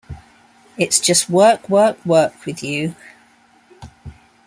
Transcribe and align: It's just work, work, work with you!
It's 0.79 0.99
just 0.99 1.29
work, 1.29 1.69
work, 1.69 2.03
work 2.07 2.47
with 2.47 2.63
you! 2.63 2.95